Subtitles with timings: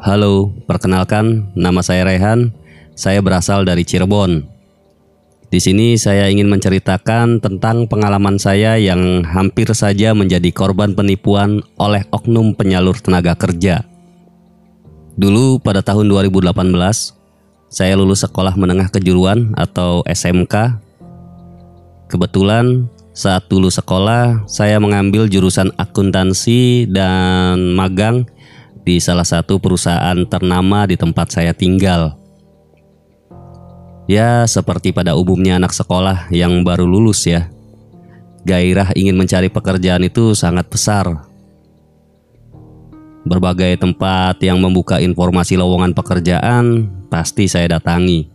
[0.00, 2.56] Halo, perkenalkan nama saya Rehan.
[2.96, 4.48] Saya berasal dari Cirebon.
[5.52, 12.08] Di sini saya ingin menceritakan tentang pengalaman saya yang hampir saja menjadi korban penipuan oleh
[12.16, 13.84] oknum penyalur tenaga kerja.
[15.20, 16.48] Dulu pada tahun 2018,
[17.68, 20.80] saya lulus sekolah menengah kejuruan atau SMK.
[22.08, 28.24] Kebetulan saat lulus sekolah, saya mengambil jurusan akuntansi dan magang
[28.90, 32.18] di salah satu perusahaan ternama di tempat saya tinggal.
[34.10, 37.46] Ya, seperti pada umumnya anak sekolah yang baru lulus ya.
[38.42, 41.06] Gairah ingin mencari pekerjaan itu sangat besar.
[43.22, 48.26] Berbagai tempat yang membuka informasi lowongan pekerjaan pasti saya datangi.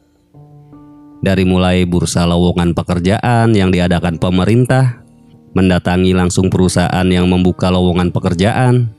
[1.19, 5.03] Dari mulai bursa lowongan pekerjaan yang diadakan pemerintah,
[5.51, 8.95] mendatangi langsung perusahaan yang membuka lowongan pekerjaan,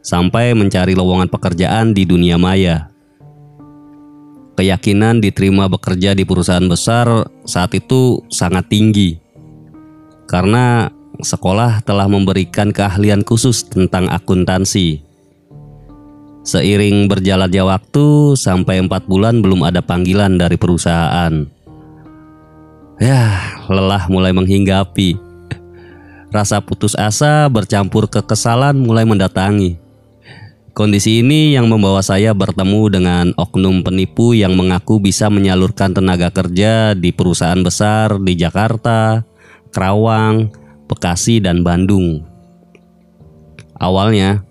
[0.00, 2.90] sampai mencari lowongan pekerjaan di dunia maya
[4.60, 7.08] keyakinan diterima bekerja di perusahaan besar
[7.48, 9.16] saat itu sangat tinggi.
[10.28, 15.00] Karena sekolah telah memberikan keahlian khusus tentang akuntansi.
[16.44, 21.48] Seiring berjalannya waktu, sampai empat bulan belum ada panggilan dari perusahaan.
[23.00, 23.24] Ya,
[23.68, 25.16] lelah mulai menghinggapi.
[26.30, 29.89] Rasa putus asa bercampur kekesalan mulai mendatangi.
[30.70, 36.94] Kondisi ini yang membawa saya bertemu dengan oknum penipu yang mengaku bisa menyalurkan tenaga kerja
[36.94, 39.26] di perusahaan besar di Jakarta,
[39.74, 40.54] Kerawang,
[40.86, 42.22] Bekasi, dan Bandung.
[43.82, 44.46] Awalnya,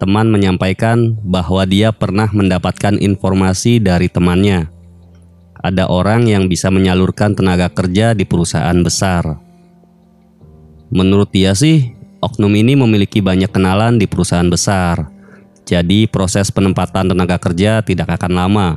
[0.00, 4.72] teman menyampaikan bahwa dia pernah mendapatkan informasi dari temannya.
[5.60, 9.36] Ada orang yang bisa menyalurkan tenaga kerja di perusahaan besar.
[10.88, 11.92] Menurut dia sih,
[12.24, 15.19] oknum ini memiliki banyak kenalan di perusahaan besar
[15.68, 18.68] jadi proses penempatan tenaga kerja tidak akan lama.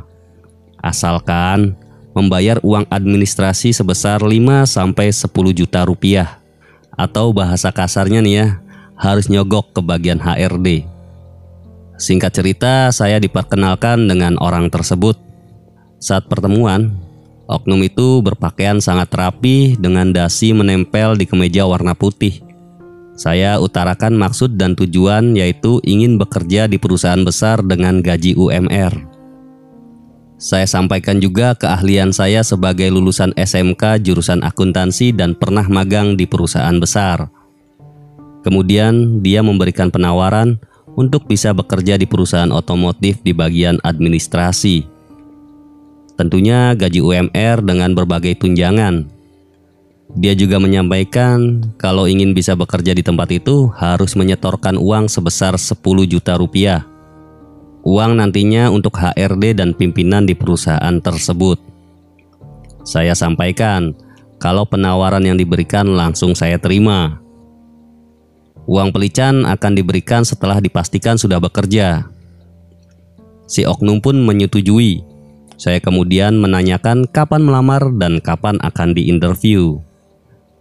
[0.77, 1.73] Asalkan
[2.13, 6.37] membayar uang administrasi sebesar 5 sampai 10 juta rupiah.
[6.93, 8.47] Atau bahasa kasarnya nih ya,
[8.93, 10.85] harus nyogok ke bagian HRD.
[11.97, 15.17] Singkat cerita, saya diperkenalkan dengan orang tersebut.
[15.97, 16.93] Saat pertemuan,
[17.49, 22.42] oknum itu berpakaian sangat rapi dengan dasi menempel di kemeja warna putih.
[23.13, 29.13] Saya utarakan maksud dan tujuan yaitu ingin bekerja di perusahaan besar dengan gaji UMR.
[30.41, 36.75] Saya sampaikan juga keahlian saya sebagai lulusan SMK jurusan akuntansi dan pernah magang di perusahaan
[36.81, 37.29] besar.
[38.41, 40.57] Kemudian dia memberikan penawaran
[40.97, 44.89] untuk bisa bekerja di perusahaan otomotif di bagian administrasi.
[46.17, 49.12] Tentunya gaji UMR dengan berbagai tunjangan
[50.13, 55.81] dia juga menyampaikan kalau ingin bisa bekerja di tempat itu harus menyetorkan uang sebesar 10
[56.05, 56.85] juta rupiah.
[57.81, 61.57] Uang nantinya untuk HRD dan pimpinan di perusahaan tersebut.
[62.85, 63.97] Saya sampaikan
[64.37, 67.17] kalau penawaran yang diberikan langsung saya terima.
[68.69, 72.05] Uang pelican akan diberikan setelah dipastikan sudah bekerja.
[73.49, 75.03] Si oknum pun menyetujui.
[75.57, 79.81] Saya kemudian menanyakan kapan melamar dan kapan akan diinterview.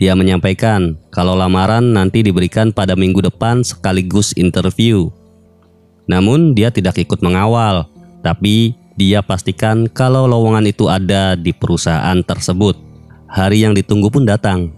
[0.03, 5.15] Dia menyampaikan kalau lamaran nanti diberikan pada minggu depan sekaligus interview.
[6.11, 7.87] Namun dia tidak ikut mengawal,
[8.19, 12.75] tapi dia pastikan kalau lowongan itu ada di perusahaan tersebut.
[13.31, 14.75] Hari yang ditunggu pun datang.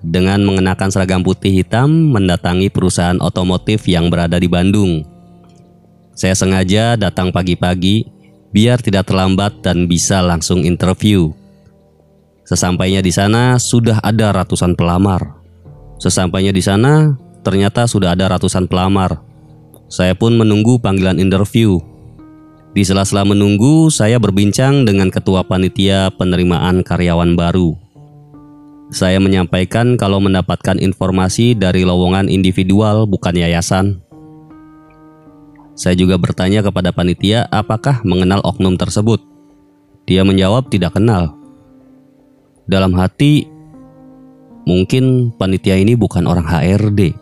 [0.00, 5.04] Dengan mengenakan seragam putih hitam mendatangi perusahaan otomotif yang berada di Bandung.
[6.16, 8.08] Saya sengaja datang pagi-pagi
[8.48, 11.36] biar tidak terlambat dan bisa langsung interview.
[12.44, 15.40] Sesampainya di sana sudah ada ratusan pelamar.
[15.96, 19.24] Sesampainya di sana ternyata sudah ada ratusan pelamar.
[19.88, 21.80] Saya pun menunggu panggilan interview.
[22.74, 27.78] Di sela-sela menunggu, saya berbincang dengan ketua panitia penerimaan karyawan baru.
[28.90, 34.02] Saya menyampaikan kalau mendapatkan informasi dari lowongan individual bukan yayasan.
[35.74, 39.22] Saya juga bertanya kepada panitia apakah mengenal oknum tersebut.
[40.04, 41.43] Dia menjawab tidak kenal.
[42.64, 43.44] Dalam hati,
[44.64, 47.12] mungkin panitia ini bukan orang HRD.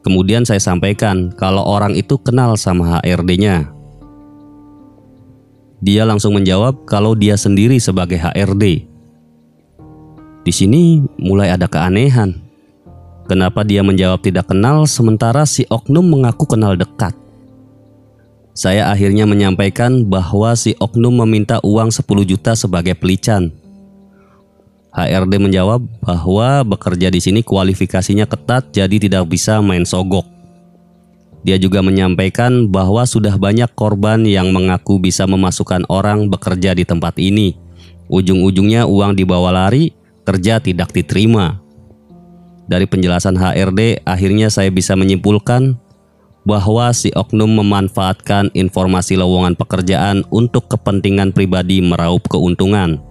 [0.00, 3.70] Kemudian saya sampaikan kalau orang itu kenal sama HRD-nya.
[5.80, 8.90] Dia langsung menjawab kalau dia sendiri sebagai HRD.
[10.40, 12.40] Di sini mulai ada keanehan.
[13.30, 17.14] Kenapa dia menjawab tidak kenal sementara si oknum mengaku kenal dekat?
[18.50, 23.59] Saya akhirnya menyampaikan bahwa si oknum meminta uang 10 juta sebagai pelican.
[24.90, 30.26] HRD menjawab bahwa bekerja di sini kualifikasinya ketat jadi tidak bisa main sogok.
[31.40, 37.16] Dia juga menyampaikan bahwa sudah banyak korban yang mengaku bisa memasukkan orang bekerja di tempat
[37.16, 37.56] ini.
[38.12, 39.94] Ujung-ujungnya uang dibawa lari,
[40.26, 41.62] kerja tidak diterima.
[42.68, 45.80] Dari penjelasan HRD, akhirnya saya bisa menyimpulkan
[46.44, 53.09] bahwa si oknum memanfaatkan informasi lowongan pekerjaan untuk kepentingan pribadi meraup keuntungan.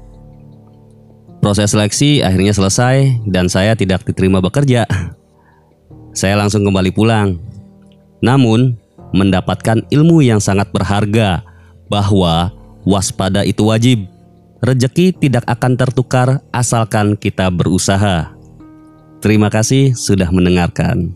[1.40, 4.84] Proses seleksi akhirnya selesai dan saya tidak diterima bekerja.
[6.12, 7.50] Saya langsung kembali pulang
[8.20, 8.76] namun,
[9.16, 11.44] mendapatkan ilmu yang sangat berharga
[11.88, 12.52] bahwa
[12.84, 14.06] waspada itu wajib.
[14.60, 18.36] Rejeki tidak akan tertukar asalkan kita berusaha.
[19.24, 21.16] Terima kasih sudah mendengarkan.